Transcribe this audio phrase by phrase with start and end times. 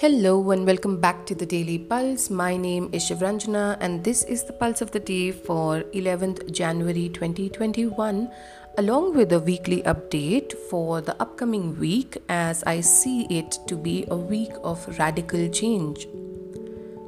[0.00, 2.30] Hello and welcome back to the Daily Pulse.
[2.30, 7.10] My name is Shivranjana and this is the Pulse of the Day for 11th January
[7.10, 8.30] 2021
[8.78, 14.06] along with a weekly update for the upcoming week as I see it to be
[14.08, 16.08] a week of radical change.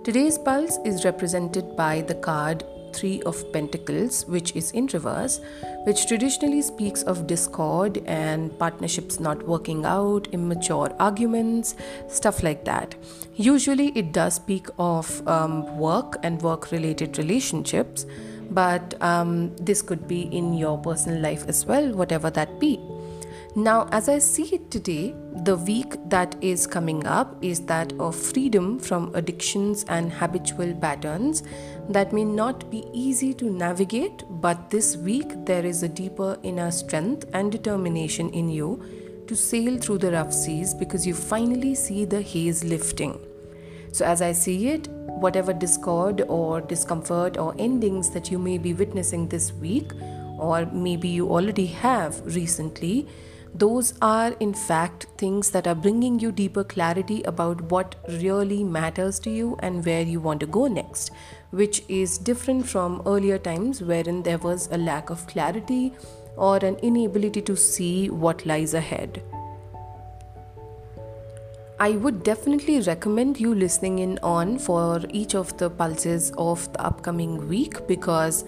[0.04, 2.62] Today's Pulse is represented by the card
[2.92, 5.40] Three of Pentacles, which is in reverse,
[5.84, 11.74] which traditionally speaks of discord and partnerships not working out, immature arguments,
[12.08, 12.94] stuff like that.
[13.34, 18.06] Usually, it does speak of um, work and work related relationships,
[18.50, 22.78] but um, this could be in your personal life as well, whatever that be.
[23.54, 28.16] Now, as I see it today, the week that is coming up is that of
[28.16, 31.42] freedom from addictions and habitual patterns
[31.90, 36.70] that may not be easy to navigate, but this week there is a deeper inner
[36.70, 38.82] strength and determination in you
[39.26, 43.20] to sail through the rough seas because you finally see the haze lifting.
[43.92, 48.72] So, as I see it, whatever discord or discomfort or endings that you may be
[48.72, 49.92] witnessing this week,
[50.38, 53.06] or maybe you already have recently,
[53.54, 59.18] those are in fact things that are bringing you deeper clarity about what really matters
[59.20, 61.10] to you and where you want to go next,
[61.50, 65.92] which is different from earlier times wherein there was a lack of clarity
[66.36, 69.22] or an inability to see what lies ahead.
[71.78, 76.80] I would definitely recommend you listening in on for each of the pulses of the
[76.80, 78.44] upcoming week because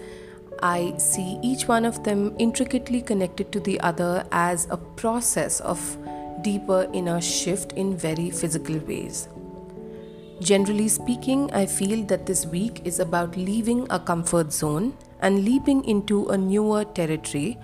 [0.61, 5.97] I see each one of them intricately connected to the other as a process of
[6.41, 9.27] deeper inner shift in very physical ways.
[10.41, 15.83] Generally speaking, I feel that this week is about leaving a comfort zone and leaping
[15.85, 17.57] into a newer territory,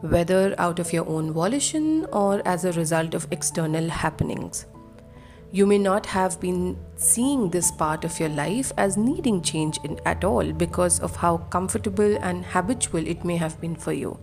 [0.00, 4.66] whether out of your own volition or as a result of external happenings.
[5.50, 9.98] You may not have been seeing this part of your life as needing change in,
[10.04, 14.18] at all because of how comfortable and habitual it may have been for you.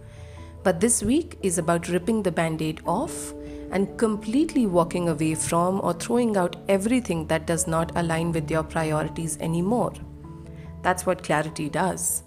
[0.61, 3.33] But this week is about ripping the band aid off
[3.71, 8.63] and completely walking away from or throwing out everything that does not align with your
[8.63, 9.93] priorities anymore.
[10.83, 12.24] That's what clarity does.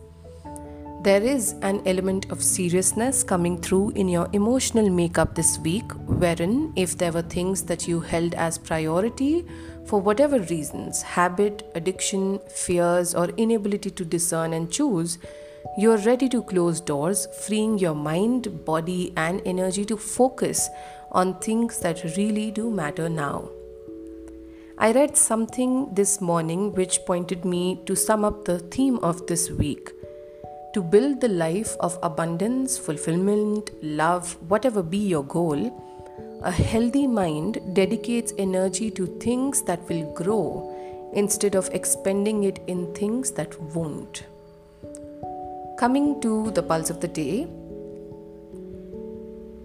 [1.01, 6.73] There is an element of seriousness coming through in your emotional makeup this week, wherein,
[6.75, 9.47] if there were things that you held as priority
[9.87, 15.19] for whatever reasons habit, addiction, fears, or inability to discern and choose
[15.77, 20.69] you're ready to close doors, freeing your mind, body, and energy to focus
[21.13, 23.49] on things that really do matter now.
[24.77, 29.51] I read something this morning which pointed me to sum up the theme of this
[29.51, 29.93] week
[30.75, 35.73] to build the life of abundance, fulfillment, love, whatever be your goal,
[36.43, 42.95] a healthy mind dedicates energy to things that will grow instead of expending it in
[42.95, 44.25] things that won't.
[45.79, 47.49] Coming to the pulse of the day,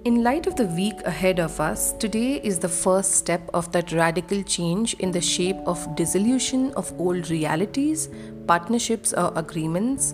[0.06, 3.92] in light of the week ahead of us, today is the first step of that
[3.92, 8.10] radical change in the shape of dissolution of old realities,
[8.46, 10.14] partnerships, or agreements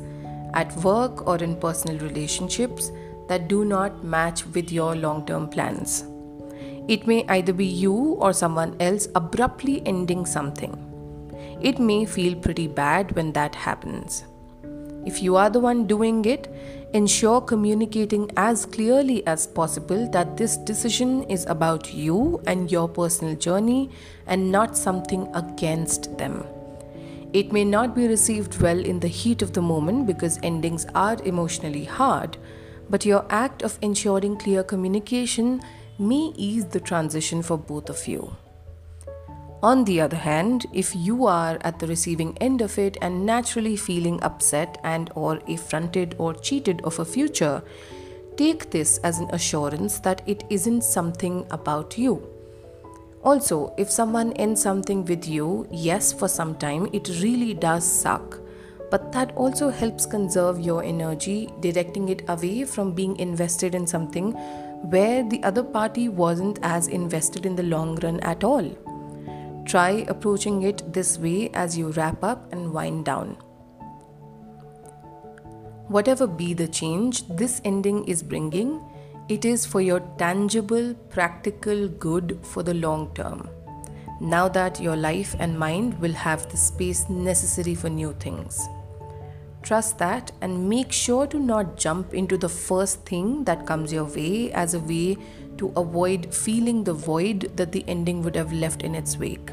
[0.53, 2.91] at work or in personal relationships
[3.27, 6.05] that do not match with your long term plans.
[6.87, 10.73] It may either be you or someone else abruptly ending something.
[11.61, 14.23] It may feel pretty bad when that happens.
[15.05, 16.51] If you are the one doing it,
[16.93, 23.35] ensure communicating as clearly as possible that this decision is about you and your personal
[23.35, 23.91] journey
[24.27, 26.43] and not something against them.
[27.31, 31.17] It may not be received well in the heat of the moment because endings are
[31.23, 32.37] emotionally hard,
[32.89, 35.61] but your act of ensuring clear communication
[35.99, 38.35] may ease the transition for both of you.
[39.61, 43.75] On the other hand, if you are at the receiving end of it and naturally
[43.75, 47.61] feeling upset and or affronted or cheated of a future,
[48.37, 52.38] take this as an assurance that it isn't something about you.
[53.23, 58.39] Also, if someone ends something with you, yes, for some time, it really does suck.
[58.89, 64.31] But that also helps conserve your energy, directing it away from being invested in something
[64.89, 68.65] where the other party wasn't as invested in the long run at all.
[69.65, 73.37] Try approaching it this way as you wrap up and wind down.
[75.89, 78.79] Whatever be the change this ending is bringing,
[79.29, 83.47] it is for your tangible, practical good for the long term.
[84.19, 88.67] Now that your life and mind will have the space necessary for new things.
[89.61, 94.05] Trust that and make sure to not jump into the first thing that comes your
[94.05, 95.15] way as a way
[95.57, 99.51] to avoid feeling the void that the ending would have left in its wake.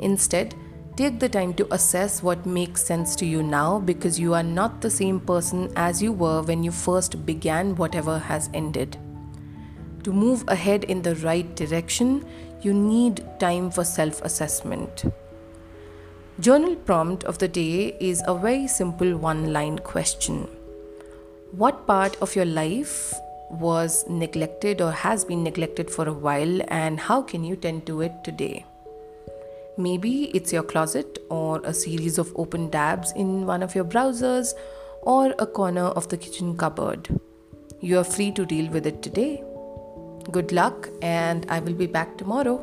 [0.00, 0.54] Instead,
[0.98, 4.80] take the time to assess what makes sense to you now because you are not
[4.80, 8.96] the same person as you were when you first began whatever has ended.
[10.02, 12.26] To move ahead in the right direction,
[12.62, 15.04] you need time for self assessment.
[16.40, 20.48] Journal prompt of the day is a very simple one line question.
[21.52, 23.14] What part of your life
[23.50, 28.00] was neglected or has been neglected for a while, and how can you tend to
[28.00, 28.64] it today?
[29.78, 34.52] Maybe it's your closet, or a series of open tabs in one of your browsers,
[35.02, 37.08] or a corner of the kitchen cupboard.
[37.80, 39.40] You are free to deal with it today.
[40.32, 42.58] Good luck, and I will be back tomorrow.